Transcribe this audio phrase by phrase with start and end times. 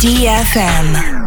[0.00, 1.19] DFM.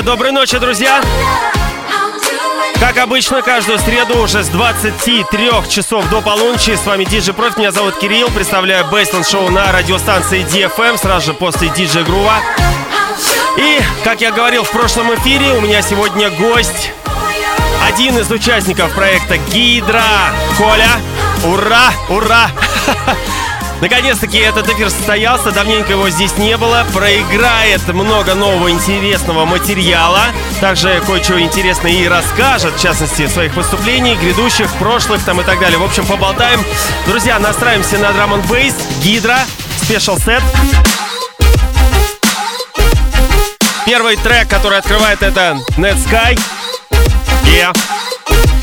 [0.00, 1.02] Ае, доброй ночи, друзья!
[2.78, 7.58] Как обычно, каждую среду уже с 23 часов до полуночи с вами Диджей Профит.
[7.58, 12.36] Меня зовут Кирилл, представляю Бейсленд Шоу на радиостанции DFM, сразу же после Диджей Грува.
[13.58, 16.92] И, как я говорил в прошлом эфире, у меня сегодня гость,
[17.86, 20.02] один из участников проекта Гидра,
[20.56, 21.00] Коля.
[21.44, 22.50] Ура, ура!
[23.80, 26.86] Наконец-таки этот эфир состоялся, давненько его здесь не было.
[26.92, 30.24] Проиграет много нового интересного материала.
[30.60, 35.78] Также кое-что интересное и расскажет, в частности, своих выступлений, грядущих, прошлых там и так далее.
[35.78, 36.62] В общем, поболтаем.
[37.06, 39.38] Друзья, настраиваемся на драм н бейс Гидра,
[39.82, 40.42] спешл сет.
[43.86, 46.38] Первый трек, который открывает это Net Sky.
[47.44, 47.76] Yeah.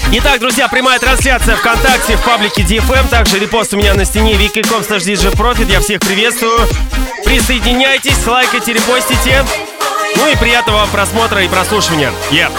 [0.10, 4.82] Итак, друзья, прямая трансляция ВКонтакте, в паблике DFM, также репост у меня на стене wiki.com
[4.82, 6.60] slash Я всех приветствую.
[7.26, 9.44] Присоединяйтесь, лайкайте, репостите.
[10.16, 12.14] Ну и приятного вам просмотра и прослушивания.
[12.32, 12.50] Yeah.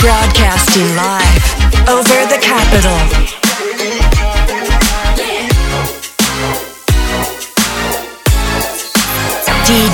[0.00, 3.21] Broadcasting live over the capital.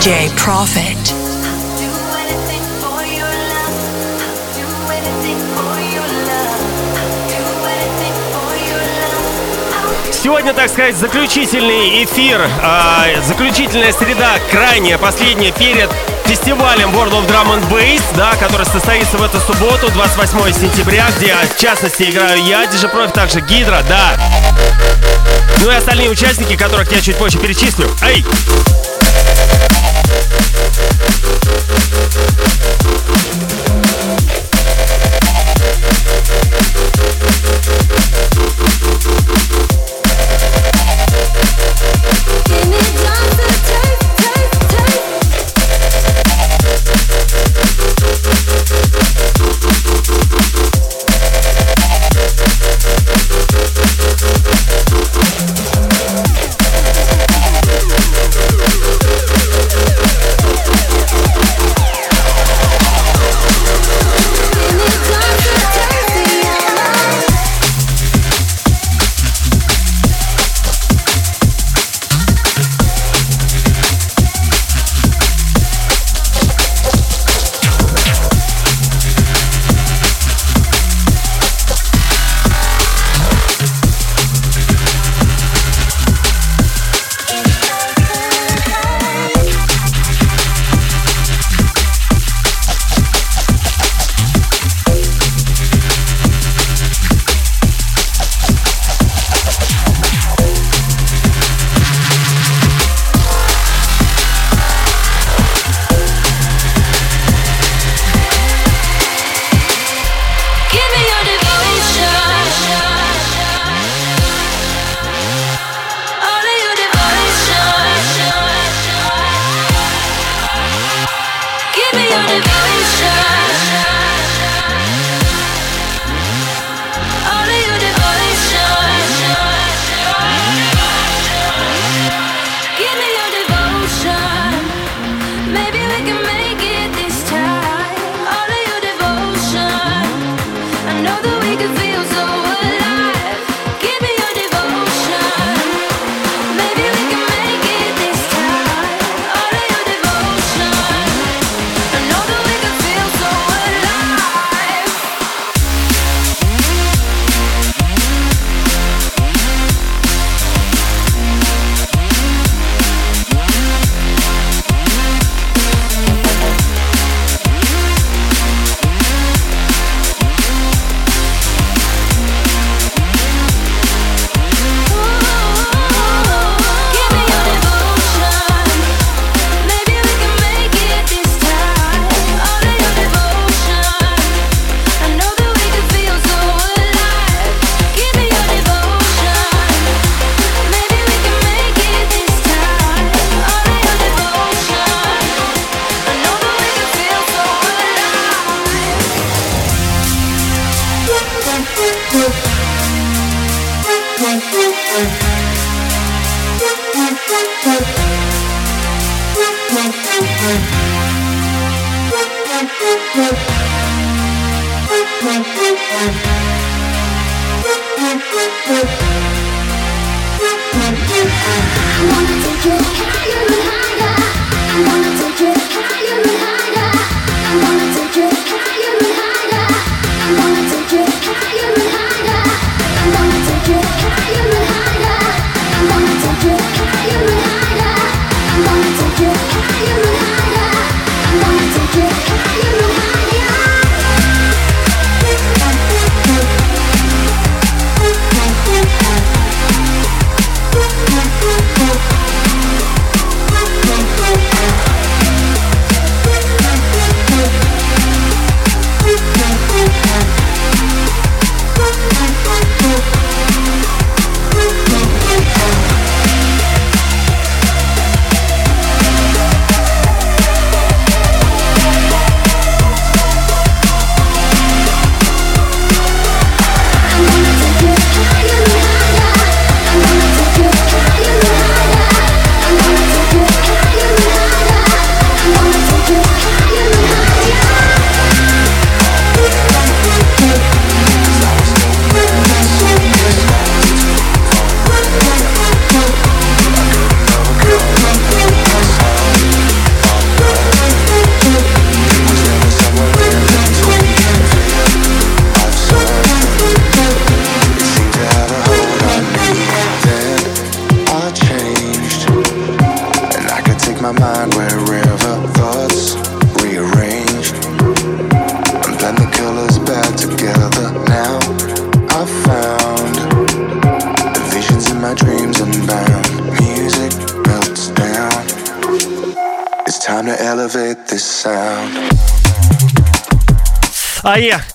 [0.09, 0.31] DJ.
[10.11, 15.91] Сегодня, так сказать, заключительный эфир, э, заключительная среда, крайняя, последняя перед
[16.25, 21.35] фестивалем World of Drum and Bass, да, который состоится в эту субботу, 28 сентября, где,
[21.55, 24.19] в частности, играю я, DJ Профи, также Гидра, да.
[25.61, 27.87] Ну и остальные участники, которых я чуть позже перечислю.
[28.01, 28.25] Эй!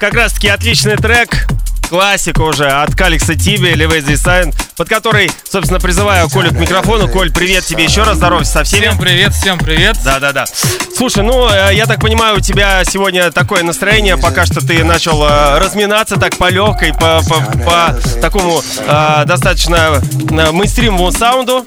[0.03, 1.47] Как раз таки отличный трек,
[1.89, 7.07] классика уже от Каликса Тиби, Elevate Design, под который, собственно, призываю Колю к микрофону.
[7.07, 8.87] Коль, привет тебе еще раз, здоровьте со всеми.
[8.87, 9.97] Всем привет, всем привет.
[10.03, 10.43] Да-да-да.
[10.97, 15.23] Слушай, ну, э, я так понимаю, у тебя сегодня такое настроение, пока что ты начал
[15.23, 21.63] э, разминаться так по легкой, по, по, по такому э, достаточно э, мейнстримовому саунду.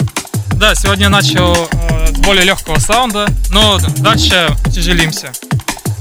[0.56, 5.32] Да, сегодня начал э, более легкого саунда, но дальше тяжелимся.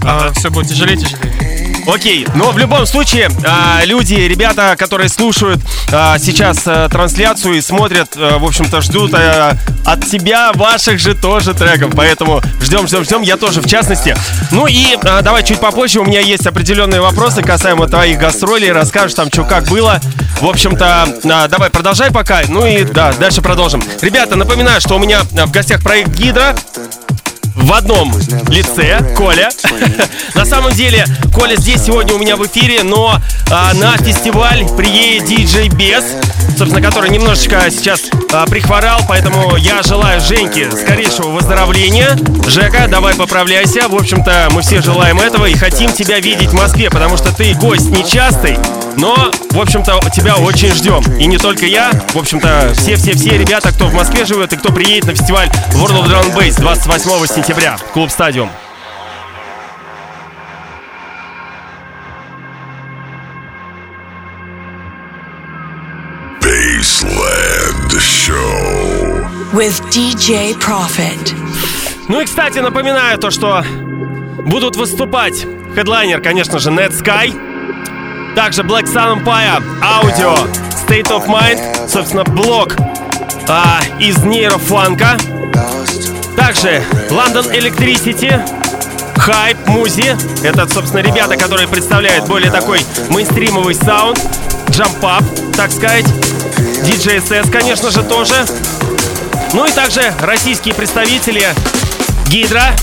[0.02, 0.34] Ага.
[0.34, 1.45] Все будет тяжелее, тяжелее.
[1.88, 5.60] Окей, но в любом случае, а, люди, ребята, которые слушают
[5.92, 11.92] а, сейчас а, трансляцию и смотрят, в общем-то, ждут от тебя ваших же тоже треков.
[11.96, 13.22] Поэтому ждем, ждем, ждем.
[13.22, 14.16] Я тоже, в частности.
[14.52, 16.00] Ну и давай чуть попозже.
[16.00, 18.72] У меня есть определенные вопросы касаемо твоих гастролей.
[18.72, 20.00] Расскажешь там, что как было.
[20.42, 22.42] В общем-то, давай продолжай пока.
[22.48, 23.84] Ну и да, дальше продолжим.
[24.02, 26.56] Ребята, напоминаю, что у меня в гостях проект Гидра
[27.66, 28.14] в одном
[28.50, 29.50] лице, Коля.
[30.36, 33.20] на самом деле, Коля здесь сегодня у меня в эфире, но
[33.52, 36.04] а, на фестиваль приедет диджей Бес,
[36.58, 42.16] собственно, который немножечко сейчас а, прихворал, поэтому я желаю Женьке скорейшего выздоровления.
[42.48, 43.88] Жека, давай поправляйся.
[43.88, 47.56] В общем-то, мы все желаем этого и хотим тебя видеть в Москве, потому что ты
[47.56, 48.60] гость нечастый,
[48.98, 51.02] но, в общем-то, тебя очень ждем.
[51.18, 55.06] И не только я, в общем-то, все-все-все ребята, кто в Москве живет и кто приедет
[55.06, 58.50] на фестиваль World of Drum Bass 28 сентября, клуб Стадиум.
[66.42, 71.34] Baseland Show with DJ Profit.
[72.08, 73.64] Ну и, кстати, напоминаю то, что
[74.46, 77.34] будут выступать хедлайнер, конечно же, Net Sky,
[78.36, 80.36] также Black Sun Empire, аудио,
[80.86, 82.76] State of Mind, собственно, блок
[83.48, 85.18] а, из нейрофанка.
[86.36, 88.38] Также London Electricity,
[89.16, 90.18] Hype, Музи.
[90.44, 94.20] Это, собственно, ребята, которые представляют более такой мейнстримовый саунд.
[94.68, 96.06] Jump Up, так сказать.
[96.84, 98.46] DJSS, конечно же, тоже.
[99.54, 101.48] Ну и также российские представители
[102.28, 102.74] Гидра,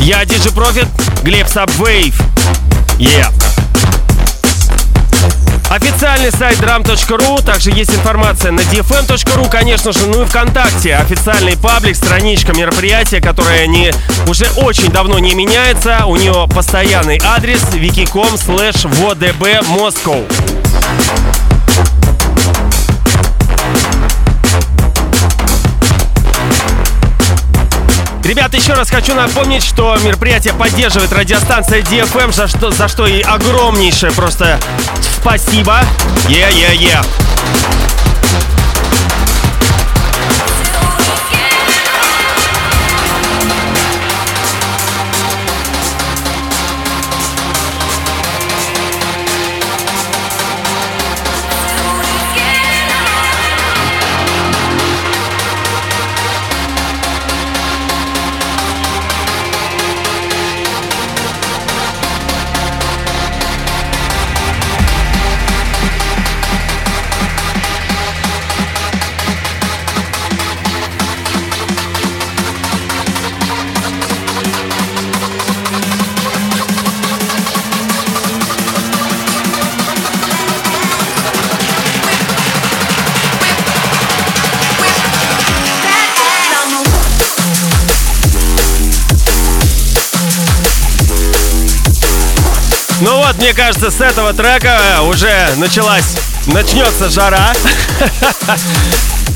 [0.00, 0.88] я DJ Profit,
[1.22, 2.14] Глеб Subwave.
[2.98, 3.53] Yeah.
[5.74, 10.94] Официальный сайт drum.ru, также есть информация на dfm.ru, конечно же, ну и ВКонтакте.
[10.94, 13.92] Официальный паблик, страничка мероприятия, которая не,
[14.28, 16.06] уже очень давно не меняется.
[16.06, 19.40] У нее постоянный адрес wiki.com slash vodb
[19.76, 20.24] Moscow.
[28.24, 33.20] Ребята, еще раз хочу напомнить, что мероприятие поддерживает радиостанция DFM, за что, за что и
[33.20, 34.58] огромнейшее просто
[35.20, 35.80] спасибо.
[36.28, 37.04] Yeah-yeah-yeah.
[37.04, 38.03] Ну вот, мне
[93.54, 97.52] кажется, с этого трека уже началась, начнется жара.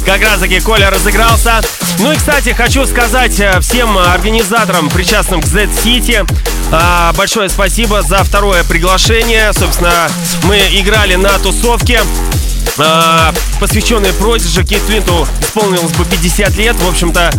[0.05, 1.61] Как раз таки Коля разыгрался.
[1.99, 6.27] Ну и, кстати, хочу сказать э, всем организаторам, причастным к Z-City,
[6.71, 9.53] а, большое спасибо за второе приглашение.
[9.53, 10.09] Собственно,
[10.45, 12.01] мы играли на тусовке
[13.61, 14.65] посвященной Продиджи.
[14.65, 16.77] Кит Флинту исполнилось бы 50 лет.
[16.77, 17.33] В общем-то,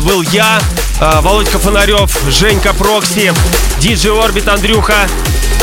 [0.00, 0.60] был я,
[1.00, 3.32] Володька Фонарев, Женька Прокси,
[3.80, 5.08] Диджи Орбит, Андрюха.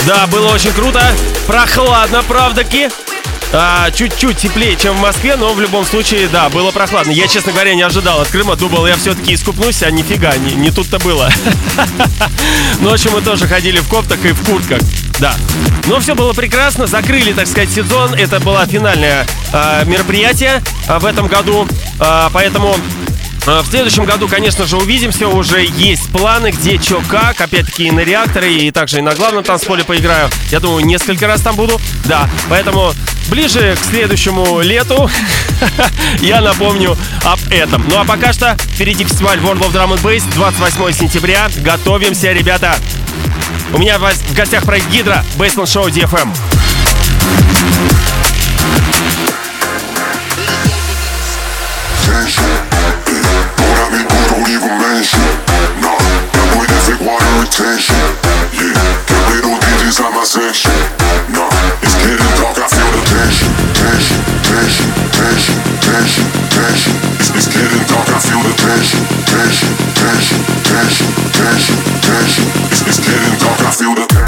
[0.06, 1.02] Да, было очень круто.
[1.48, 2.90] Прохладно, правда-ки.
[3.54, 7.12] А, чуть-чуть теплее, чем в Москве, но в любом случае, да, было прохладно.
[7.12, 8.56] Я, честно говоря, не ожидал от Крыма.
[8.56, 11.30] Думал, я все-таки искупнусь, а нифига, не, не тут-то было.
[12.82, 14.82] Ночью мы тоже ходили в коптах и в куртках.
[15.20, 15.36] Да.
[15.88, 16.88] Но все было прекрасно.
[16.88, 18.14] Закрыли, так сказать, сезон.
[18.14, 21.68] Это было финальное э, мероприятие э, в этом году.
[22.00, 22.76] Э, поэтому
[23.46, 25.28] в следующем году, конечно же, увидимся.
[25.28, 27.42] Уже есть планы, где, что, как.
[27.42, 30.30] Опять-таки и на реакторе, и также и на главном танцполе поиграю.
[30.50, 31.80] Я думаю, несколько раз там буду.
[32.06, 32.94] Да, поэтому
[33.30, 35.10] ближе к следующему лету
[36.22, 37.88] я напомню об этом.
[37.88, 41.50] Ну а пока что впереди фестиваль World of Drum and Bass 28 сентября.
[41.58, 42.78] Готовимся, ребята.
[43.74, 46.34] У меня в гостях проект Гидра, Бейсленд Шоу DFM.
[52.26, 52.65] attention.
[58.54, 58.74] Yeah,
[59.10, 60.72] can't play no digits on my section.
[61.34, 61.50] Nah,
[61.82, 66.94] it's getting dark, I feel the tension, tension, tension, tension, tension, tension.
[67.18, 72.46] It's, it's getting dark, I feel the tension, tension, tension, tension, tension, tension.
[72.70, 74.25] It's, it's getting dark, I feel the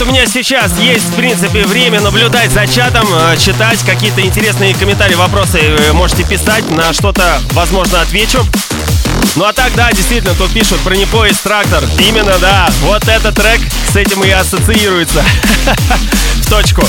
[0.00, 4.74] Ребят, у меня сейчас есть, в принципе, время наблюдать за чатом, э, читать какие-то интересные
[4.74, 8.38] комментарии, вопросы э, можете писать, на что-то, возможно, отвечу.
[9.36, 11.84] Ну а так, да, действительно, тут пишут про непоезд трактор.
[11.98, 13.60] Именно, да, вот этот трек
[13.92, 15.22] с этим и ассоциируется.
[16.44, 16.82] В точку.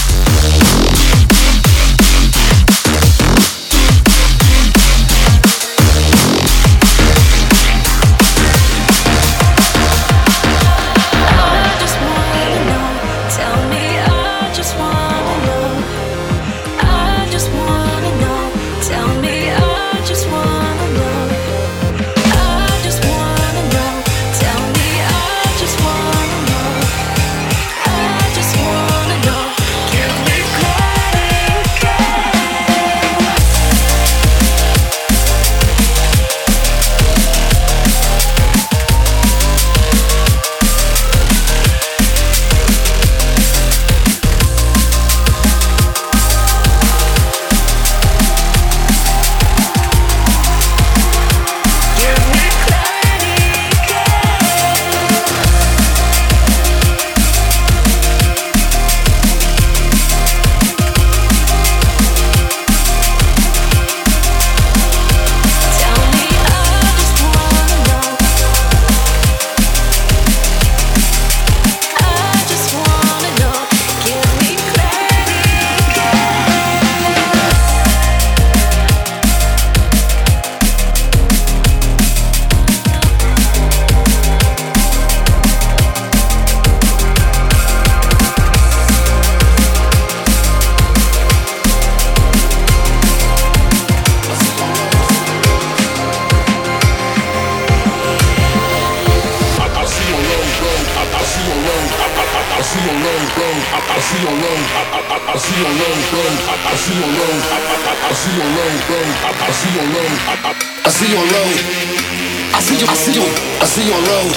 [113.72, 114.36] see your road.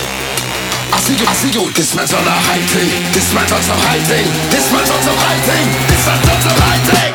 [0.95, 1.67] I see you, I see you.
[1.75, 2.87] This man's on a high thing.
[3.13, 4.27] This man's on some high thing.
[4.55, 5.67] This man's on some high thing.
[5.91, 7.14] This man's on some high thing.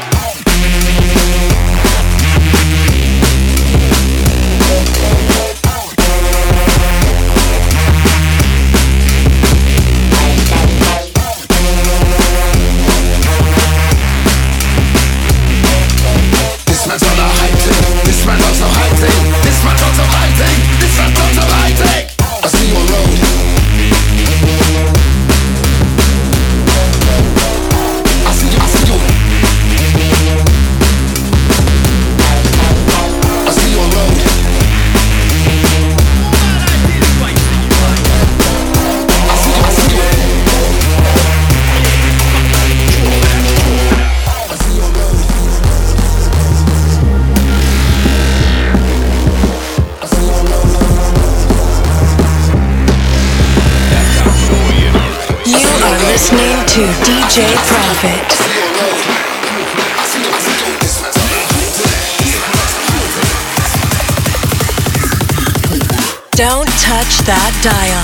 [67.29, 68.03] That dial.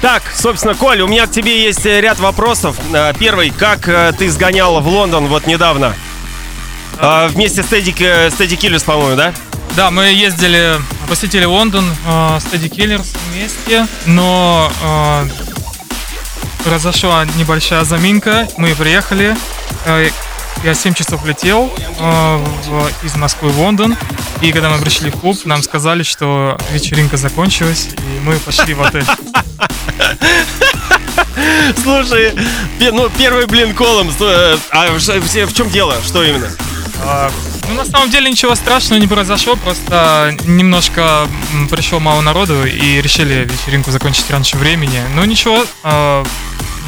[0.00, 2.76] Так, собственно, Коль, у меня к тебе есть э, ряд вопросов.
[2.92, 5.94] Э, первый, как э, ты сгонял в Лондон вот недавно?
[6.98, 9.32] А, вместе с Тедди, Тедди Киллерс, по-моему, да?
[9.76, 10.76] Да, мы ездили,
[11.08, 14.70] посетили Лондон с Тедди Киллерс вместе, но
[16.64, 18.48] произошла небольшая заминка.
[18.56, 19.36] Мы приехали,
[20.64, 21.72] я 7 часов летел
[23.02, 23.96] из Москвы в Лондон,
[24.40, 28.82] и когда мы пришли в клуб, нам сказали, что вечеринка закончилась, и мы пошли в
[28.82, 29.04] отель.
[31.82, 32.34] Слушай,
[32.92, 35.96] ну первый блин колом, э, а в чем дело?
[36.04, 36.48] Что именно?
[37.62, 41.28] А, ну, на самом деле ничего страшного не произошло, просто немножко
[41.70, 45.02] пришло мало народу и решили вечеринку закончить раньше времени.
[45.14, 46.24] Но ничего, а,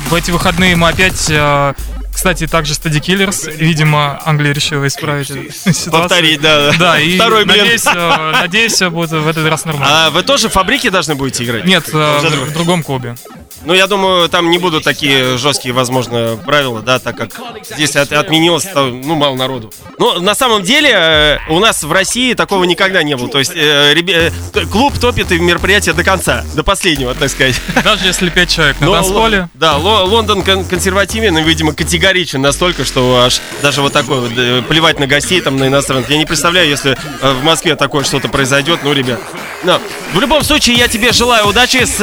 [0.09, 1.75] в эти выходные мы опять а,
[2.15, 3.55] кстати, также Steady Killers.
[3.57, 5.93] Видимо, Англия решила исправить эту ситуацию.
[5.93, 6.73] Повторить, да.
[6.79, 10.07] Да, и Второй надеюсь, э, надеюсь, все будет в этот раз нормально.
[10.07, 11.65] А вы тоже в фабрике должны будете играть?
[11.65, 13.17] Нет, э, в другом клубе.
[13.65, 17.31] Ну, я думаю, там не будут такие жесткие, возможно, правила, да, так как
[17.71, 19.73] здесь от, отменилось, ну, мало народу.
[19.99, 23.29] Но на самом деле э, у нас в России такого никогда не было.
[23.29, 27.61] То есть э, ребя, э, клуб топит и мероприятие до конца, до последнего, так сказать.
[27.85, 29.49] Даже если пять человек на танцполе.
[29.55, 34.99] Да, Лондон консервативен и, видимо, категоричен настолько, что аж даже вот такой вот э, плевать
[34.99, 36.11] на гостей там, на иностранных.
[36.11, 39.21] Я не представляю, если в Москве такое что-то произойдет, ну, ребят.
[39.63, 39.81] Но,
[40.13, 41.99] в любом случае, я тебе желаю удачи с,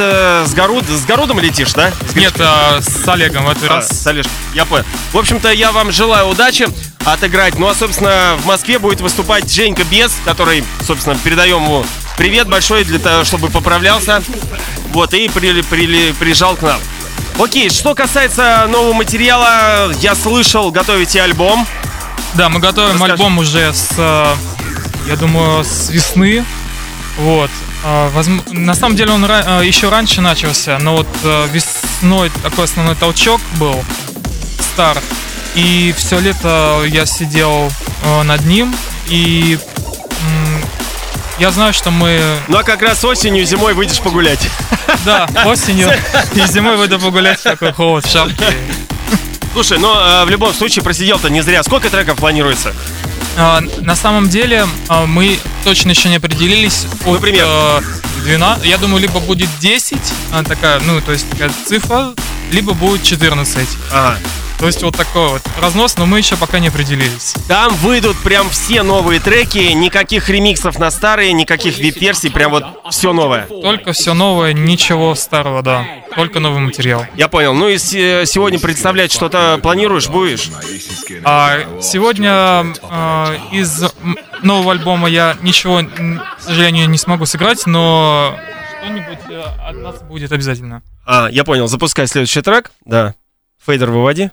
[0.46, 1.92] с, Горуд, с Горудом летишь, да?
[2.14, 3.88] Нет, а, с Олегом в этот а, раз.
[3.88, 4.84] С Олежком, я понял.
[5.12, 6.66] В общем-то, я вам желаю удачи
[7.04, 7.58] отыграть.
[7.58, 11.84] Ну, а, собственно, в Москве будет выступать Женька Без, который, собственно, передаем ему
[12.16, 14.22] привет большой для того, чтобы поправлялся.
[14.92, 16.80] Вот, и при, при, приезжал к нам.
[17.38, 21.66] Окей, что касается нового материала, я слышал, готовите альбом.
[22.34, 23.12] Да, мы готовим Расскажи.
[23.12, 24.34] альбом уже с, э,
[25.06, 26.44] я думаю, с весны.
[27.18, 27.50] Вот.
[27.84, 28.10] А,
[28.50, 33.40] на самом деле он э, еще раньше начался, но вот э, весной такой основной толчок
[33.56, 33.84] был,
[34.60, 35.02] старт.
[35.54, 37.70] И все лето я сидел
[38.24, 38.74] над ним,
[39.06, 39.58] и
[41.38, 42.38] я знаю, что мы...
[42.48, 44.48] Ну а как раз осенью, зимой выйдешь погулять.
[45.04, 45.90] Да, осенью
[46.34, 48.44] и зимой выйду погулять в такой холод, в шапке.
[49.52, 51.62] Слушай, но в любом случае просидел-то не зря.
[51.62, 52.72] Сколько треков планируется?
[53.36, 56.86] А, на самом деле а, мы точно еще не определились.
[57.06, 57.46] От, Например?
[58.24, 59.98] 12, я думаю, либо будет 10,
[60.32, 62.12] а, такая, ну, то есть такая цифра,
[62.50, 63.68] либо будет 14.
[63.92, 64.18] Ага.
[64.62, 67.34] То есть вот такой вот разнос, но мы еще пока не определились.
[67.48, 73.12] Там выйдут прям все новые треки, никаких ремиксов на старые, никаких вип-версий, прям вот все
[73.12, 73.48] новое.
[73.48, 75.84] Только все новое, ничего старого, да.
[76.14, 77.04] Только новый материал.
[77.16, 77.54] Я понял.
[77.54, 80.48] Ну и сегодня представлять что-то планируешь, будешь?
[81.24, 82.30] А, сегодня
[82.82, 83.82] а, из
[84.42, 88.38] нового альбома я ничего, к сожалению, не смогу сыграть, но
[88.78, 90.82] что-нибудь э, от нас будет обязательно.
[91.04, 91.66] А, я понял.
[91.66, 92.70] Запускай следующий трек.
[92.84, 93.16] Да.
[93.66, 94.30] Фейдер выводи.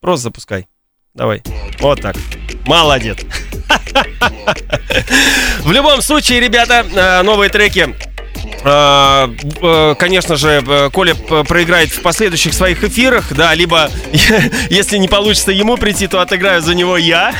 [0.00, 0.66] Просто запускай.
[1.14, 1.42] Давай.
[1.80, 2.16] Вот так.
[2.66, 3.18] Молодец.
[5.60, 7.94] В любом случае, ребята, э, новые треки
[8.62, 13.90] конечно же, э, Коля проиграет в последующих своих эфирах, да, либо,
[14.70, 17.34] если не получится ему прийти, то отыграю за него я.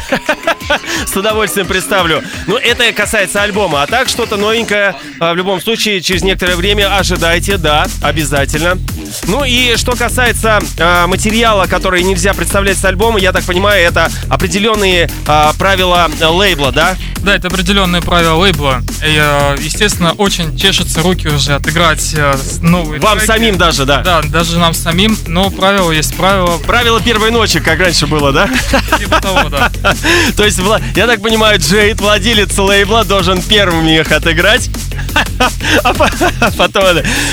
[1.06, 2.22] С удовольствием представлю.
[2.46, 3.82] Ну, это касается альбома.
[3.82, 8.78] А так, что-то новенькое, а, в любом случае, через некоторое время ожидайте, да, обязательно.
[9.26, 14.08] Ну и что касается э, материала, который нельзя представлять с альбома, я так понимаю, это
[14.28, 16.96] определенные э, правила лейбла, да?
[17.18, 18.82] Да, это определенные правила лейбла.
[19.04, 23.26] И, э, естественно, очень чешется руки уже отыграть э, новые Вам треки.
[23.26, 24.02] самим даже, да?
[24.02, 26.58] Да, даже нам самим, но правила есть правила.
[26.58, 28.48] Правила первой ночи, как раньше было, да?
[28.98, 29.70] Типа того, да.
[30.36, 30.60] То есть,
[30.94, 34.70] я так понимаю, Джейд, владелец лейбла, должен первым их отыграть.
[35.82, 35.94] А,
[36.40, 36.84] а потом...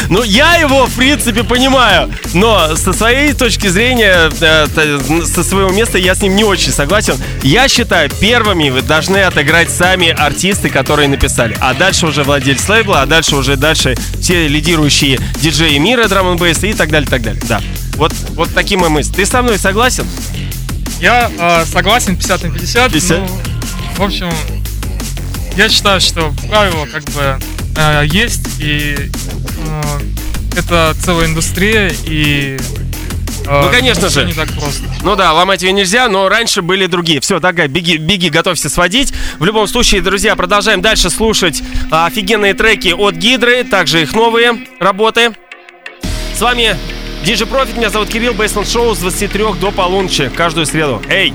[0.09, 5.97] Ну, я его, в принципе, понимаю, но со своей точки зрения, э, со своего места
[5.97, 7.15] я с ним не очень согласен.
[7.43, 11.57] Я считаю, первыми вы должны отыграть сами артисты, которые написали.
[11.59, 16.45] А дальше уже владелец лейбла, а дальше уже дальше все лидирующие диджеи мира, драм н
[16.45, 17.41] и так далее, так далее.
[17.49, 17.61] Да.
[17.95, 19.11] Вот, вот такие мои мысли.
[19.11, 20.05] Ты со мной согласен?
[21.01, 22.91] Я э, согласен 50 на 50.
[22.93, 23.19] 50?
[23.19, 23.27] Ну,
[23.97, 24.31] в общем,
[25.57, 27.39] я считаю, что правила как бы
[27.75, 29.99] э, есть, и э,
[30.55, 32.57] это целая индустрия, и
[33.47, 34.25] ну, конечно же.
[34.25, 34.83] Не так просто.
[35.03, 37.19] Ну да, ломать ее нельзя, но раньше были другие.
[37.21, 39.13] Все, дорогая, беги, беги, готовься сводить.
[39.39, 45.33] В любом случае, друзья, продолжаем дальше слушать офигенные треки от Гидры, также их новые работы.
[46.35, 46.75] С вами
[47.23, 51.01] DJ Profit, меня зовут Кирилл, Бейсленд Шоу с 23 до полуночи, каждую среду.
[51.09, 51.33] Эй!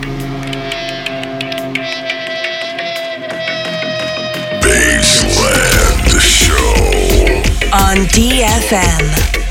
[4.62, 9.41] Baseland Show on DFM.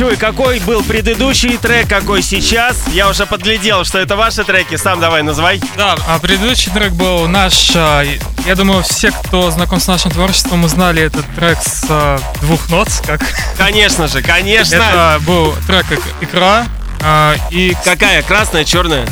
[0.00, 2.76] Озвучивай, какой был предыдущий трек, какой сейчас.
[2.92, 4.76] Я уже подглядел, что это ваши треки.
[4.76, 5.60] Сам давай называй.
[5.76, 7.72] Да, а предыдущий трек был наш.
[7.74, 8.04] а,
[8.46, 12.88] Я думаю, все, кто знаком с нашим творчеством, узнали этот трек с а, двух нот,
[13.08, 13.20] как
[13.56, 14.76] Конечно же, конечно.
[14.76, 16.66] это был трек «Ик- «Икра».
[17.02, 18.22] а, И Какая?
[18.22, 19.04] Красная, черная?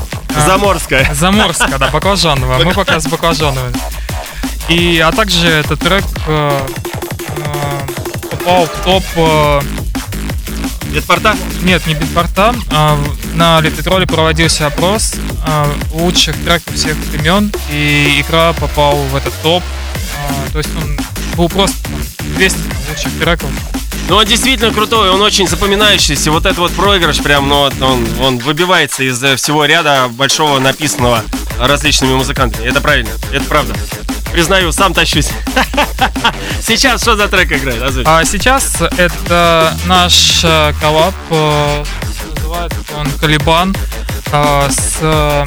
[0.46, 1.12] Заморская.
[1.12, 2.64] Заморская, да, баклажановая.
[2.64, 3.72] Мы пока с баклажановой.
[4.68, 6.04] И, а также этот трек
[8.30, 9.04] попал в топ...
[10.96, 11.36] э, Ветпорта?
[11.62, 12.54] нет, не битпорта.
[12.70, 17.52] а в- на Литвитроле проводился опрос а, лучших треков всех времен.
[17.70, 19.62] И игра попал в этот топ.
[20.18, 20.98] А, то есть он
[21.36, 22.00] был просто там,
[22.36, 22.58] 200
[22.90, 23.50] лучших треков.
[24.08, 26.30] Ну, он действительно крутой, он очень запоминающийся.
[26.30, 31.24] Вот этот вот проигрыш прям, ну, он, он выбивается из э, всего ряда большого написанного
[31.58, 32.66] различными музыкантами.
[32.66, 33.74] Это правильно, это правда.
[34.36, 35.30] Признаю, сам тащусь.
[36.62, 37.80] Сейчас что за трек играет?
[37.82, 38.06] Озвучь.
[38.06, 41.84] А сейчас это наш э, коллаб, э,
[42.34, 43.74] называется он Калибан,
[44.32, 45.44] э, с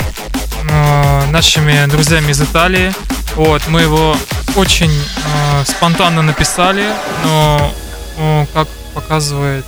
[1.30, 2.92] нашими друзьями из Италии.
[3.36, 4.18] Вот, мы его
[4.56, 6.92] очень э, спонтанно написали,
[7.24, 7.72] но
[8.18, 9.66] э, как показывает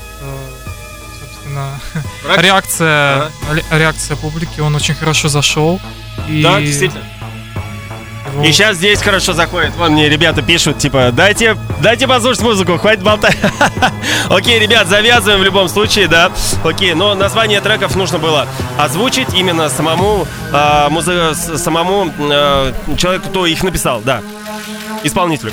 [1.21, 1.79] собственно
[2.41, 5.79] реакция, ре- реакция публики, он очень хорошо зашел.
[6.27, 7.05] И Да, действительно.
[8.31, 9.75] Его- И сейчас здесь хорошо заходит.
[9.77, 13.37] Вон мне ребята пишут, типа, дайте, дайте послушать музыку, хватит болтать.
[14.29, 16.31] Окей, ребят, завязываем в любом случае, да.
[16.63, 23.45] Окей, но название треков нужно было озвучить именно самому, а, музы- самому а, человеку, кто
[23.45, 24.21] их написал, да.
[25.03, 25.51] Исполнителю.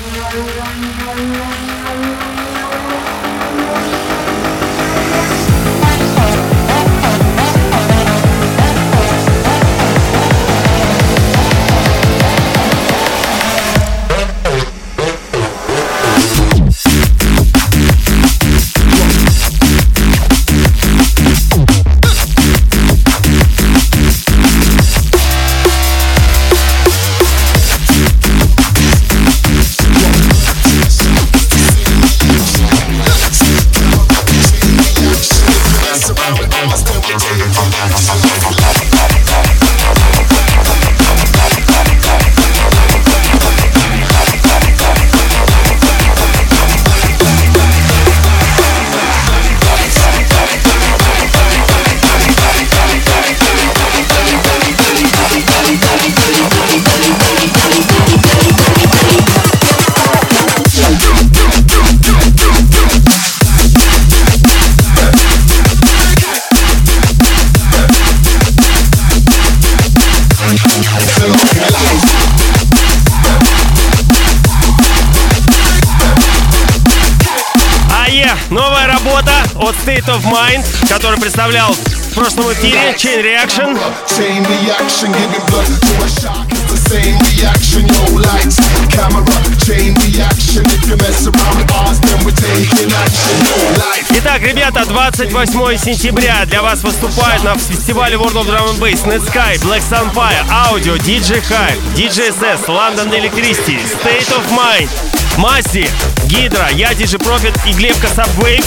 [79.89, 83.75] State of Mind, который представлял в прошлом эфире Chain Reaction.
[84.07, 86.47] Chain reaction, giving blood to a shark.
[86.53, 89.25] It's the same reaction, no lights, camera.
[89.65, 94.05] Chain reaction, if you mess around with us, then we're taking action, no life.
[94.11, 99.59] Итак, ребята, 28 сентября для вас выступают на фестивале World of Drum and Bass Netsky,
[99.65, 104.91] Black Sunfire, Audio, DJ Hype, DJ SS, London Electricity, State of Mind,
[105.39, 105.89] Масси,
[106.27, 108.63] Гидра, я DJ Profit и Глебка Subwave.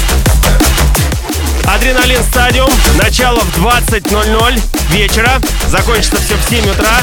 [1.73, 2.69] Адреналин Стадиум.
[2.97, 5.41] Начало в 20.00 вечера.
[5.67, 6.97] Закончится все в 7 утра.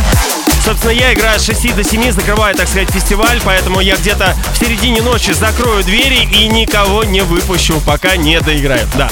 [0.62, 4.58] Собственно, я играю с 6 до 7, закрываю, так сказать, фестиваль, поэтому я где-то в
[4.58, 8.86] середине ночи закрою двери и никого не выпущу, пока не доиграю.
[8.96, 9.08] Да.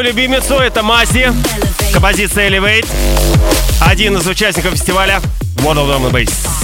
[0.00, 1.30] Узнаю любимицу, это Мази.
[1.92, 2.88] Композиция Elevate.
[3.86, 5.20] Один из участников фестиваля
[5.76, 6.59] of Drum Bass.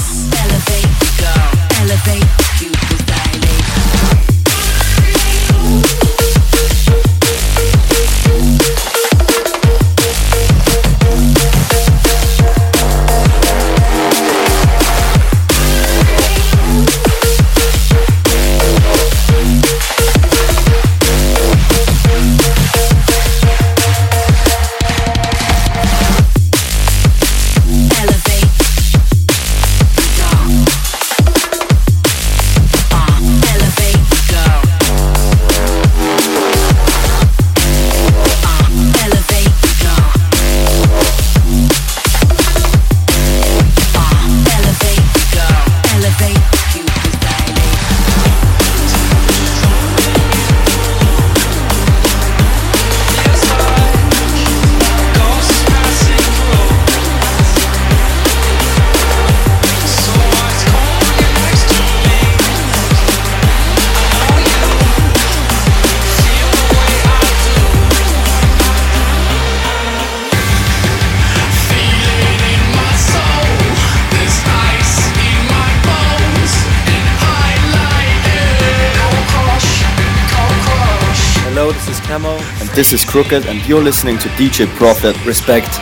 [82.77, 85.17] This is Crooked, and you're listening to DJ Prophet.
[85.25, 85.81] Respect.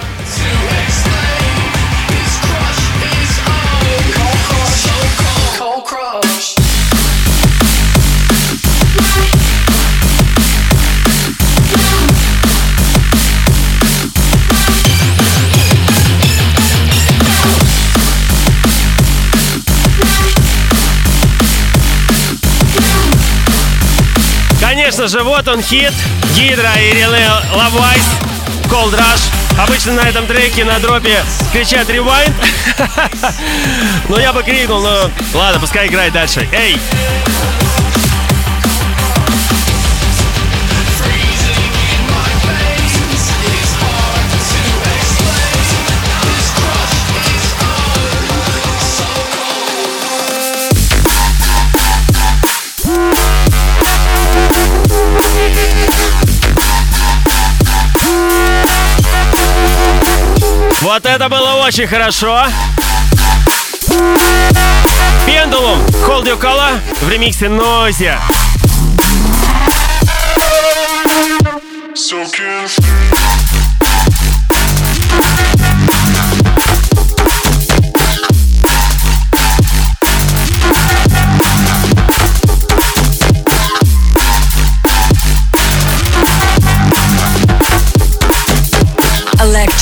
[25.04, 25.92] Конечно же, вот он хит.
[26.34, 28.06] Гидра и Рене Лавайс.
[28.70, 29.60] Cold Rush.
[29.62, 32.32] Обычно на этом треке на дропе кричат rewind.
[34.08, 36.48] но я бы крикнул, но ладно, пускай играет дальше.
[36.52, 36.80] Эй!
[60.94, 62.44] Вот это было очень хорошо.
[65.26, 68.20] Пендулум Hold Your Color в ремиксе Noisia.
[71.96, 72.24] So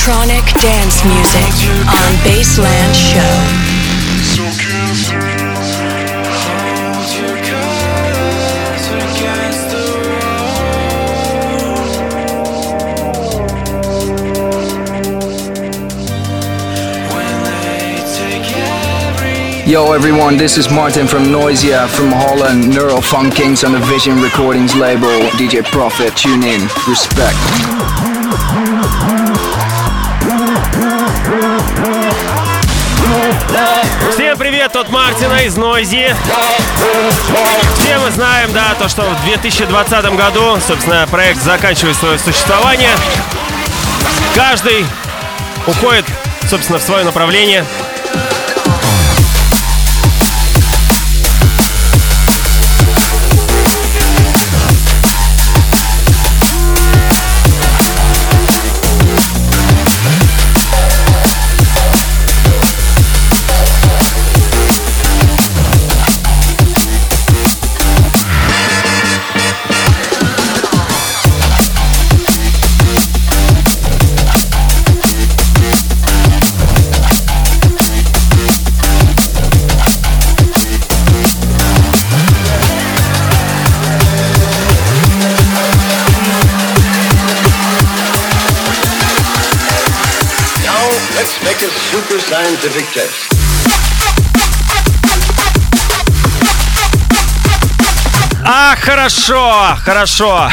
[0.05, 1.47] electronic dance music
[1.87, 3.21] on Baseland Show.
[19.65, 24.75] Yo everyone, this is Martin from Noisia from Holland, Neurofunk Kings on the Vision Recordings
[24.75, 25.07] label.
[25.37, 26.61] DJ Prophet, tune in.
[26.89, 27.92] Respect.
[34.43, 36.13] Привет от Мартина из Нойзи.
[37.77, 42.89] Все мы знаем, да, то, что в 2020 году, собственно, проект заканчивает свое существование.
[44.35, 44.85] Каждый
[45.65, 46.03] уходит,
[46.49, 47.63] собственно, в свое направление.
[92.33, 93.29] Scientific test.
[98.43, 100.49] А, хорошо, хорошо.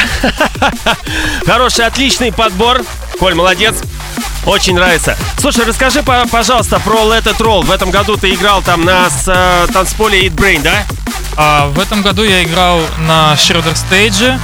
[1.47, 2.81] Хороший, отличный подбор.
[3.19, 3.77] Коль, молодец.
[4.45, 5.17] Очень нравится.
[5.39, 7.65] Слушай, расскажи, пожалуйста, про Let It Roll.
[7.65, 10.85] В этом году ты играл там на э, танцполе Eat Brain, да?
[11.35, 14.37] А, в этом году я играл на Schroeder Stage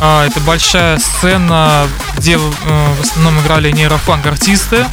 [0.00, 1.86] А, это большая сцена,
[2.16, 4.86] где э, в основном играли нейрофанк артисты.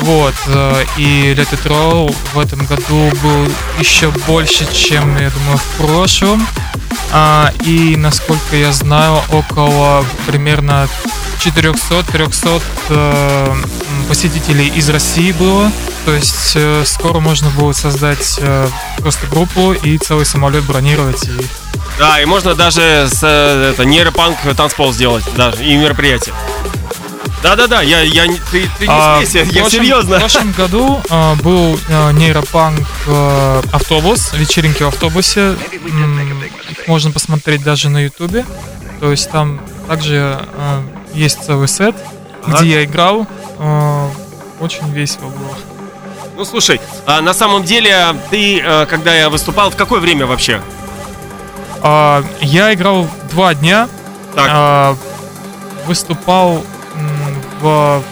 [0.00, 3.46] Вот, э, и Let It Roll в этом году был
[3.78, 6.46] еще больше, чем, я думаю, в прошлом.
[7.12, 10.88] А, и, насколько я знаю, около примерно
[11.44, 13.54] 400-300 э,
[14.08, 15.70] посетителей из России было.
[16.06, 18.40] То есть э, скоро можно будет создать
[18.98, 21.24] просто группу и целый самолет бронировать.
[21.24, 21.46] И...
[21.98, 26.34] Да, и можно даже с это, нейропанк танцпол сделать, даже и мероприятие.
[27.42, 30.16] Да-да-да, я, я, ты, ты не А, смейся, я прошлом- серьезно.
[30.16, 35.56] В прошлом году а, был а, нейропанк а, автобус, вечеринки в автобусе.
[35.90, 36.42] М,
[36.86, 38.44] можно посмотреть даже на ютубе.
[39.00, 40.82] То есть там также а,
[41.14, 41.94] есть целый сет,
[42.46, 42.58] Ага.
[42.58, 43.26] где я играл.
[43.58, 44.10] А,
[44.60, 45.56] Очень весело было.
[46.36, 50.60] Ну слушай, а на самом деле ты, когда я выступал, в какое время вообще?
[51.82, 53.88] А, Я играл два дня.
[54.34, 54.46] Так.
[54.50, 54.96] А,
[55.86, 56.62] Выступал
[57.60, 58.02] в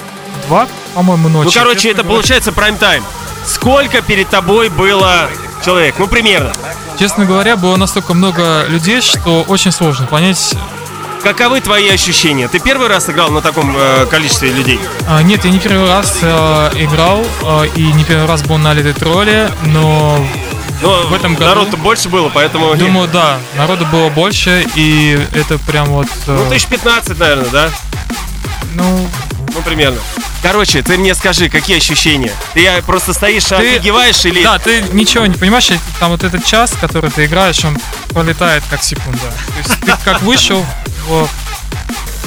[0.47, 1.47] два, по-моему, ночи.
[1.47, 2.17] Ну, короче, это говоря.
[2.17, 3.03] получается прайм-тайм.
[3.47, 5.29] Сколько перед тобой было
[5.65, 5.95] человек?
[5.99, 6.53] Ну, примерно.
[6.99, 10.55] Честно говоря, было настолько много людей, что очень сложно понять.
[11.23, 12.47] Каковы твои ощущения?
[12.49, 14.79] Ты первый раз играл на таком э, количестве людей?
[15.09, 18.73] А, нет, я не первый раз э, играл э, и не первый раз был на
[18.73, 20.25] этой тролле, но
[20.81, 22.73] Но В этом году- народу больше было, поэтому...
[22.77, 26.07] думаю, да, народу было больше, и это прям вот.
[26.29, 27.71] э, Ну, тысяч 15, наверное, да?
[28.75, 29.09] ну,
[29.59, 29.99] Ну, примерно.
[30.41, 32.33] Короче, ты мне скажи, какие ощущения?
[32.55, 34.45] Ты просто стоишь, Ты- офигеваешь или...
[34.45, 37.77] да, ты ничего не понимаешь, там вот этот час, который ты играешь, он
[38.11, 39.19] пролетает как секунда.
[39.19, 40.65] То есть ты как вышел,
[41.09, 41.29] вот,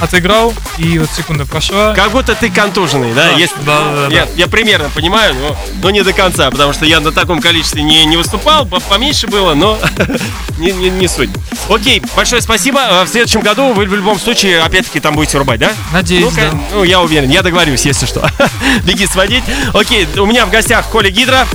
[0.02, 1.94] отыграл, и вот секунда прошла.
[1.94, 3.30] Как будто ты контуженный, да?
[3.32, 4.14] Да, Если- да, да, да.
[4.14, 7.82] Я, я примерно понимаю, но, но не до конца, потому что я на таком количестве
[7.82, 9.80] не, не выступал, по- поменьше было, но
[10.58, 11.30] не, не, не суть.
[11.74, 12.82] Окей, большое спасибо.
[12.84, 15.72] А В следующем году вы в любом случае, опять-таки, там будете рубать, да?
[15.94, 16.52] Надеюсь, Ну, да.
[16.74, 18.30] ну, я уверен, я договорюсь, если что.
[18.84, 19.44] Беги сводить.
[19.74, 21.48] Окей, у меня в гостях Коля Гидра.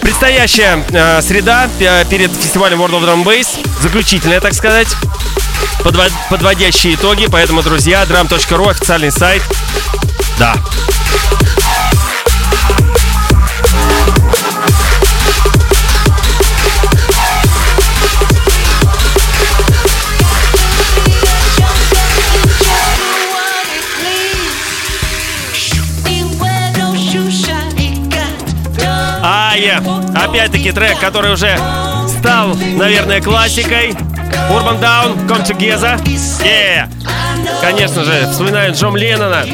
[0.00, 3.48] Предстоящая э, среда э, перед фестивалем World of Drum Bass.
[3.82, 4.88] Заключительная, так сказать.
[5.82, 7.26] Подво- подводящие итоги.
[7.30, 9.42] Поэтому, друзья, drum.ru официальный сайт.
[10.38, 10.54] Да.
[30.28, 31.58] Опять-таки трек, который уже
[32.18, 33.92] стал, наверное, классикой.
[34.50, 35.98] Urban Down, Come Together.
[36.44, 36.88] Yeah.
[37.62, 39.44] Конечно же, вспоминаю Джон Леннона.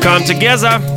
[0.00, 0.95] Come Together.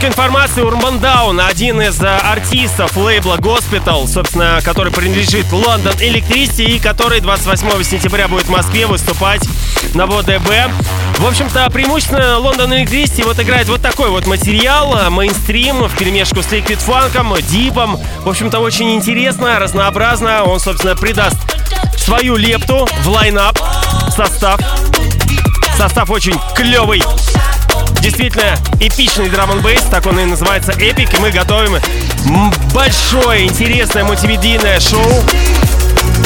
[0.00, 0.62] Немножко информации.
[0.62, 7.20] Urban Down, один из а, артистов лейбла Hospital, собственно, который принадлежит London Electricity и который
[7.20, 9.42] 28 сентября будет в Москве выступать
[9.94, 10.70] на ВДБ.
[11.18, 16.42] В общем-то, преимущественно London Electricity вот играет вот такой вот материал, а, мейнстрим, в перемешку
[16.42, 17.98] с Liquid фанком, дипом.
[18.24, 20.44] В общем-то, очень интересно, разнообразно.
[20.44, 21.36] Он, собственно, придаст
[21.98, 23.58] свою лепту в лайнап,
[24.16, 24.60] состав.
[25.76, 27.02] Состав очень клевый.
[28.00, 31.78] Действительно эпичный драм н бейс, так он и называется Эпик, и мы готовим
[32.72, 35.22] большое, интересное мультимедийное шоу,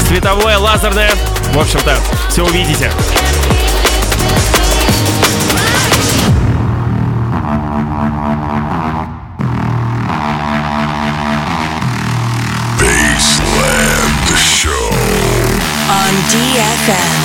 [0.07, 1.11] световое, лазерное.
[1.53, 1.97] В общем-то,
[2.31, 2.91] все увидите.
[12.79, 14.91] Baseland Show.
[15.89, 17.24] On DFM.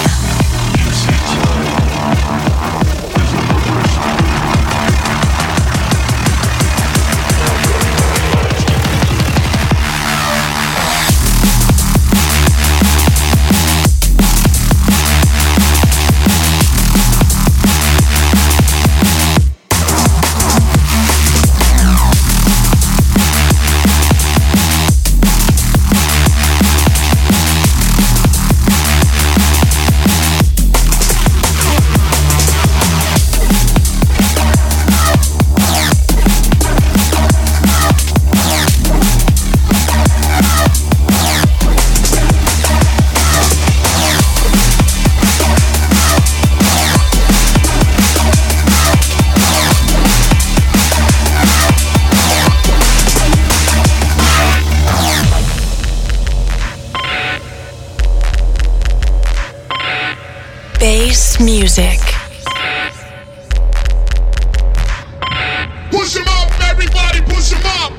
[67.50, 67.91] Push 'em up.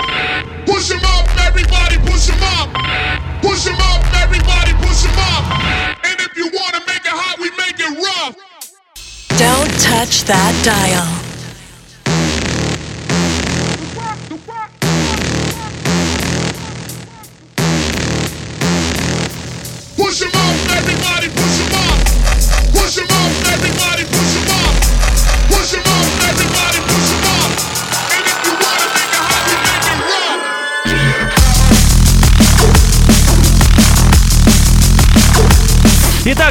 [0.67, 2.69] Push up, everybody, push up.
[3.43, 5.45] Push up, everybody, push up.
[6.05, 8.37] And if you wanna make it hot, we make it rough.
[9.39, 11.09] Don't touch that dial.
[19.97, 21.20] Push 'em up, everybody,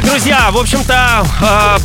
[0.00, 1.78] Итак, друзья, в общем-то, э,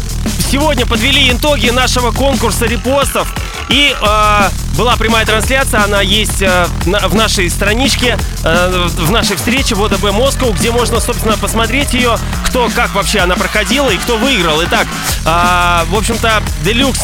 [0.49, 3.27] сегодня подвели итоги нашего конкурса репостов.
[3.67, 9.35] И э, была прямая трансляция, она есть э, на- в нашей страничке, э, в нашей
[9.35, 13.97] встрече в ОДБ Москву, где можно, собственно, посмотреть ее, кто, как вообще она проходила и
[13.97, 14.63] кто выиграл.
[14.63, 14.87] Итак,
[15.25, 17.01] э, в общем-то, Делюкс,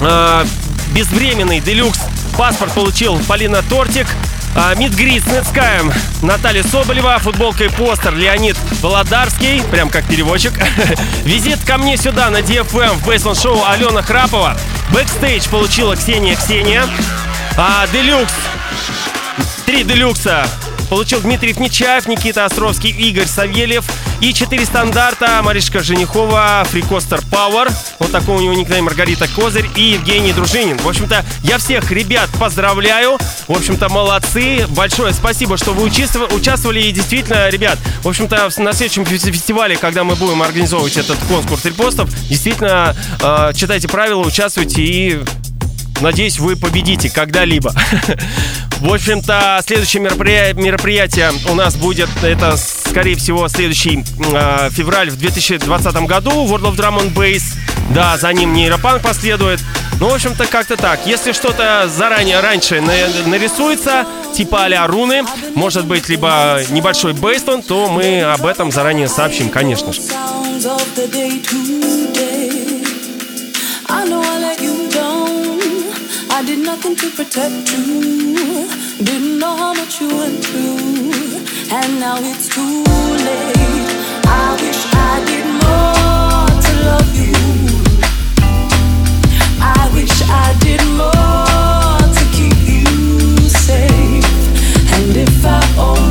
[0.00, 0.46] э,
[0.92, 1.98] безвременный Делюкс
[2.38, 4.06] паспорт получил Полина Тортик.
[4.54, 5.92] А, Мидгрид с Нетскаем
[6.22, 10.52] Наталья Соболева, футболка и постер Леонид Володарский, прям как переводчик.
[11.24, 14.56] Визит ко мне сюда на DFM в Bassland Show Алена Храпова.
[14.92, 16.84] Бэкстейдж получила Ксения Ксения.
[17.56, 18.32] А, Deluxe,
[19.66, 20.46] три Делюкса
[20.90, 23.84] получил Дмитрий Нечаев, Никита Островский, Игорь Савельев.
[24.20, 27.70] И четыре стандарта Маришка Женихова, Фрикостер Пауэр.
[28.00, 30.76] Вот такой у него никнейм Маргарита Козырь и Евгений Дружинин.
[30.76, 33.16] В общем-то, я всех ребят поздравляю.
[33.48, 34.66] В общем-то, молодцы.
[34.68, 36.80] Большое спасибо, что вы участвовали.
[36.82, 41.64] И действительно, ребят, в общем-то, на следующем фе- фестивале, когда мы будем организовывать этот конкурс
[41.64, 45.20] репостов, действительно, э, читайте правила, участвуйте и
[46.00, 47.74] Надеюсь, вы победите когда-либо.
[48.80, 55.18] В общем-то, следующее мероприя- мероприятие у нас будет, это, скорее всего, следующий э, февраль в
[55.18, 57.42] 2020 году, World of Drum and Bass.
[57.94, 59.60] Да, за ним нейропанк последует.
[60.00, 61.00] Ну, в общем-то, как-то так.
[61.06, 65.24] Если что-то заранее, раньше на- нарисуется, типа а руны,
[65.54, 70.00] может быть, либо небольшой бейстон, то мы об этом заранее сообщим, конечно же.
[76.40, 78.66] I did nothing to protect you.
[79.04, 81.36] Didn't know how much you went through.
[81.70, 82.82] And now it's too
[83.26, 83.90] late.
[84.24, 87.36] I wish I did more to love you.
[89.60, 92.88] I wish I did more to keep you
[93.50, 94.24] safe.
[94.96, 96.09] And if I only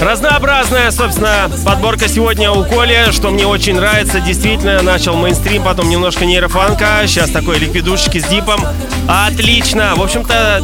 [0.00, 4.20] Разнообразная, собственно, подборка сегодня у Коли, что мне очень нравится.
[4.20, 8.64] Действительно, начал мейнстрим, потом немножко нейрофанка, сейчас такой ликвидушечки с дипом.
[9.06, 9.92] Отлично!
[9.96, 10.62] В общем-то,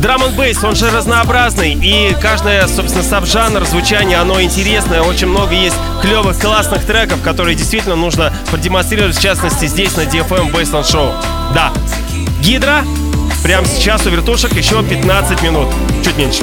[0.00, 5.00] драм н бейс, он же разнообразный, и каждое, собственно, саб-жанр звучания, оно интересное.
[5.00, 10.52] Очень много есть клевых, классных треков, которые действительно нужно продемонстрировать, в частности, здесь, на DFM
[10.52, 11.14] Baseline Show.
[11.54, 11.72] Да,
[12.42, 12.84] Гидра,
[13.42, 15.68] прямо сейчас у вертушек еще 15 минут,
[16.04, 16.42] чуть меньше.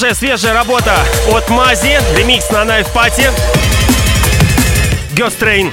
[0.00, 0.94] Свежая, свежая работа
[1.32, 1.98] от Мази.
[2.16, 3.28] Ремикс на Knife Party.
[5.20, 5.70] Ghost Train.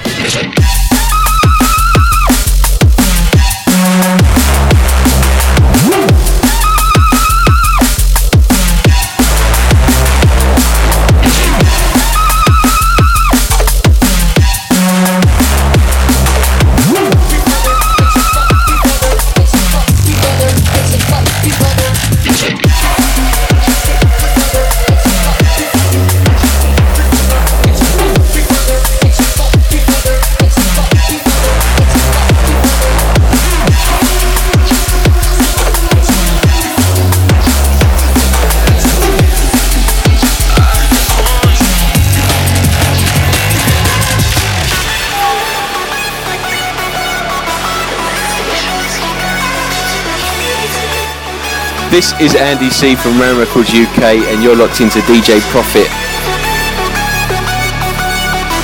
[51.90, 55.88] This is Andy C from Ram Records UK, and you're locked into DJ Profit.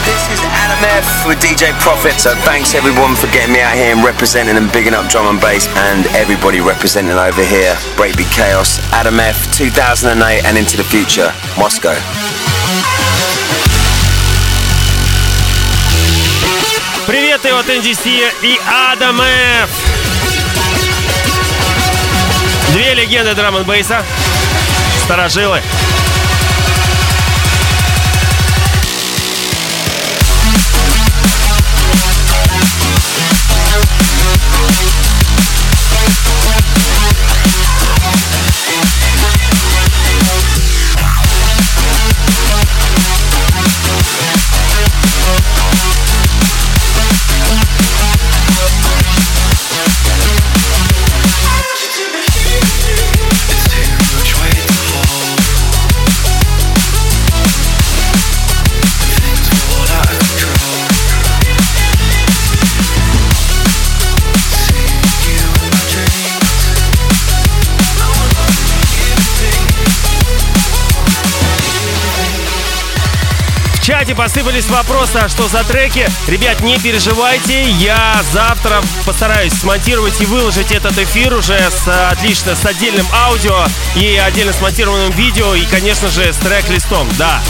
[0.09, 2.19] This is Adam F with DJ Profit.
[2.19, 5.41] So thanks everyone for getting me out here and representing and bigging up drum and
[5.41, 7.75] bass and everybody representing over here.
[8.01, 11.33] Breakbeat Chaos, Adam F, 2008 and into the future.
[11.59, 11.97] Moscow.
[17.07, 19.92] Привет от NGC и Адам F.
[22.94, 24.04] легенды драм н бейса
[25.04, 25.62] Старожилы.
[74.34, 76.10] Посыпались вопросы, а что за треки.
[76.28, 82.66] Ребят, не переживайте, я завтра постараюсь смонтировать и выложить этот эфир уже с отлично с
[82.66, 83.64] отдельным аудио
[83.96, 87.44] и отдельно смонтированным видео и, конечно же, с трек-листом, да.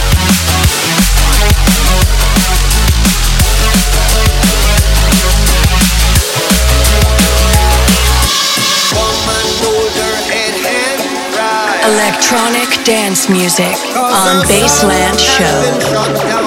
[11.85, 16.42] Electronic dance music on Baseland Show.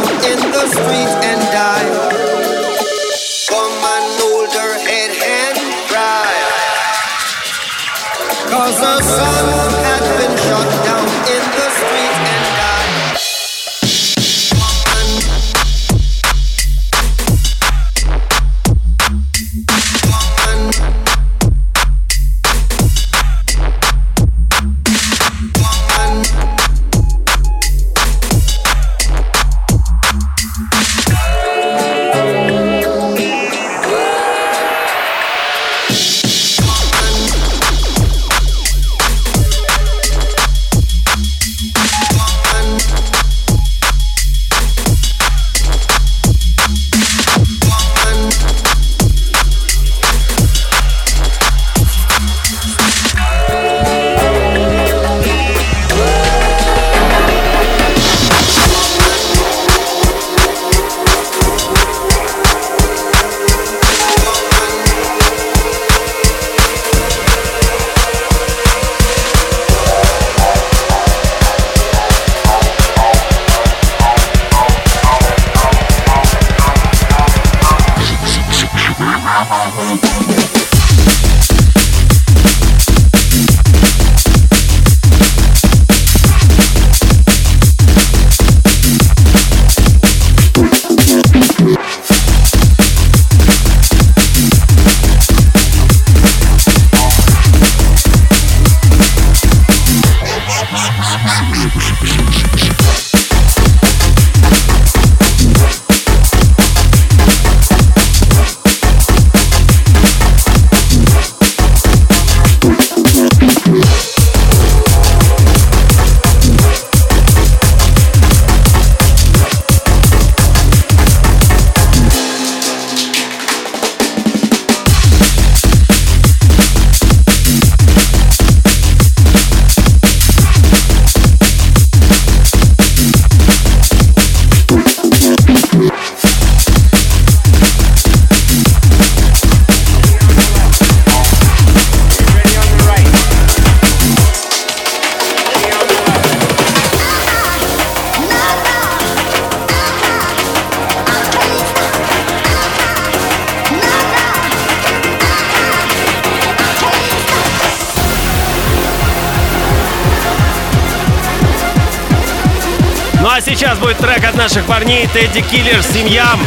[163.97, 166.41] Будет трек от наших парней Тедди Киллер «Семьям».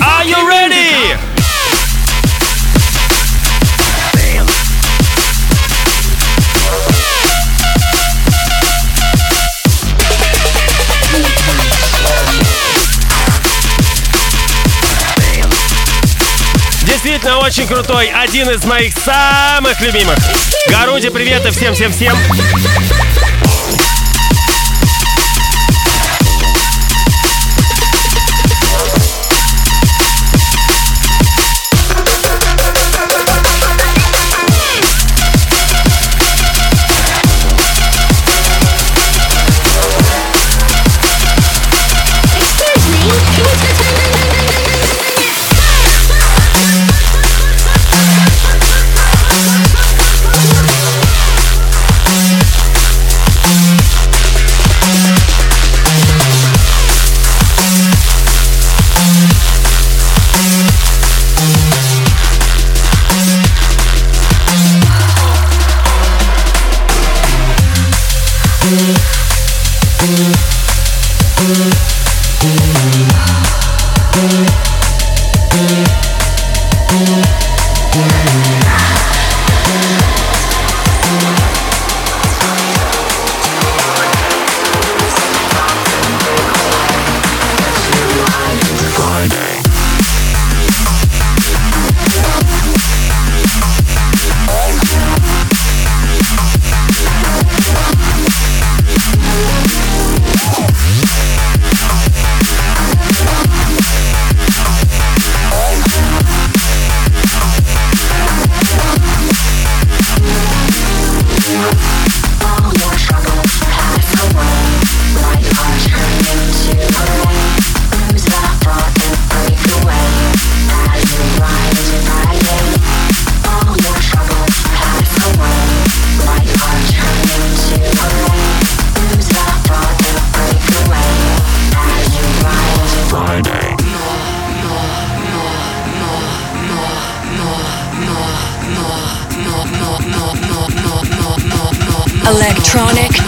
[0.00, 1.16] Are you ready?
[16.86, 20.18] Действительно очень крутой, один из моих самых любимых.
[20.70, 22.16] Гаруди, привет и всем-всем-всем.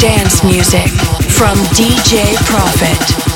[0.01, 0.89] Dance music
[1.31, 3.36] from DJ Profit.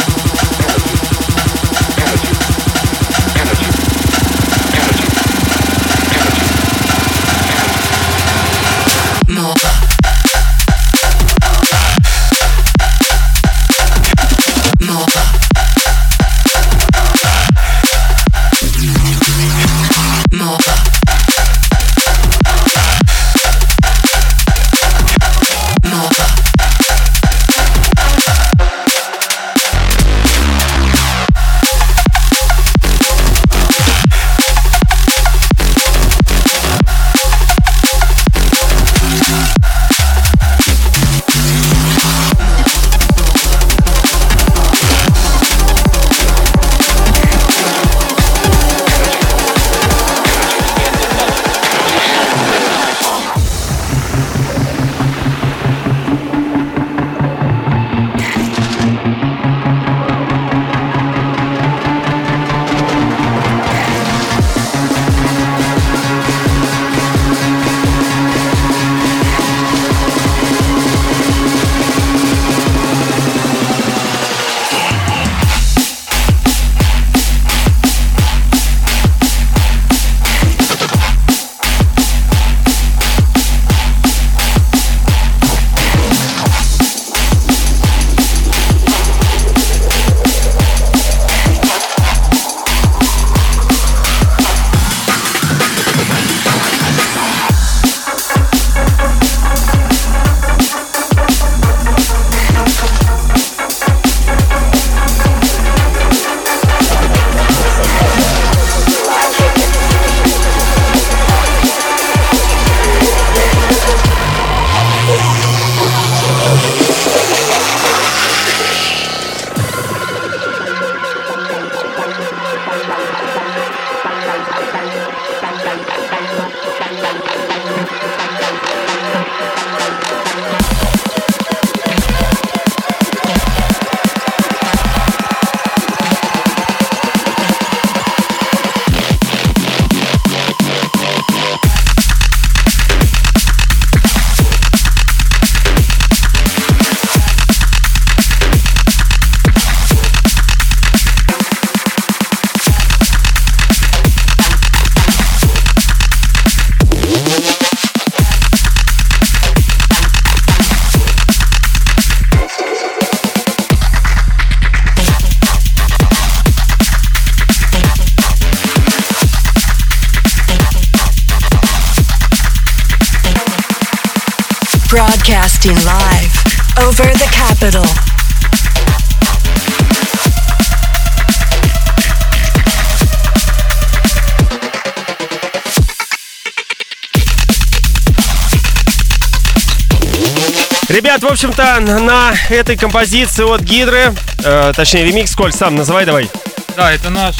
[190.90, 194.12] Ребят, в общем-то, на этой композиции от Гидры,
[194.42, 196.28] э, точнее ремикс, Коль, сам называй давай.
[196.76, 197.36] Да, это наш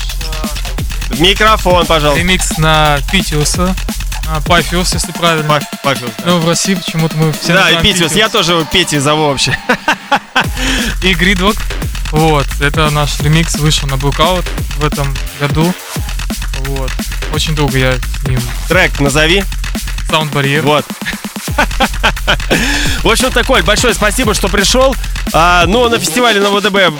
[1.11, 2.21] э, микрофон, пожалуйста.
[2.21, 3.75] Ремикс на Питиуса.
[4.47, 5.49] Пафиус, если правильно.
[5.49, 6.13] Паф, Пафиус.
[6.19, 6.25] Да.
[6.27, 8.13] Ну, в России почему-то мы все Да, и Питиус.
[8.13, 9.59] Я тоже Пети зову вообще.
[11.03, 11.57] И Гридвок.
[12.13, 14.47] Вот, это наш ремикс вышел на Blackout
[14.77, 15.75] в этом году.
[16.67, 16.93] Вот.
[17.35, 18.41] Очень долго я с ним...
[18.69, 19.43] Трек назови.
[20.11, 20.63] Barrier.
[20.63, 20.85] Вот.
[23.03, 24.95] В общем-то, Коль, большое спасибо, что пришел.
[25.33, 26.93] А, но на фестивале на ВДБ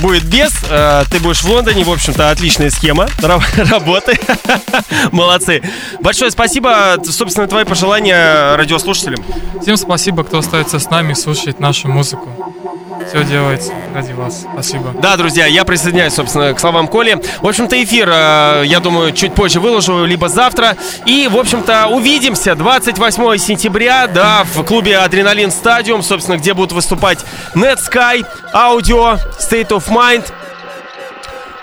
[0.00, 0.52] будет без.
[0.68, 1.84] А, ты будешь в Лондоне.
[1.84, 4.18] В общем-то, отличная схема работы.
[5.12, 5.62] Молодцы.
[6.00, 6.96] Большое спасибо.
[7.04, 9.24] Собственно, твои пожелания радиослушателям.
[9.62, 12.28] Всем спасибо, кто остается с нами и слушает нашу музыку.
[13.08, 14.46] Все делается ради вас.
[14.52, 14.92] Спасибо.
[15.00, 17.18] Да, друзья, я присоединяюсь, собственно, к словам Коли.
[17.40, 20.76] В общем-то, эфир, э, я думаю, чуть позже выложу, либо завтра.
[21.06, 27.20] И, в общем-то, увидимся 28 сентября, да, в клубе Адреналин Стадиум, собственно, где будут выступать
[27.54, 30.24] Netsky, Audio, State of Mind,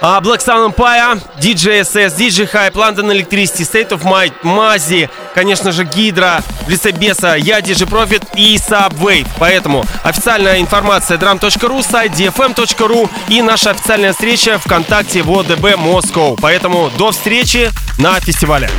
[0.01, 5.71] а, Black Sun Empire, DJ SS, DJ Hype, London Electricity, State of Mind, Мази, конечно
[5.71, 9.25] же, Гидра, в лице Беса, я DJ Profit и Subway.
[9.39, 16.35] Поэтому официальная информация drum.ru, сайт dfm.ru и наша официальная встреча ВКонтакте в ОДБ Москва.
[16.41, 18.69] Поэтому до встречи на фестивале.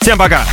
[0.00, 0.46] Всем пока!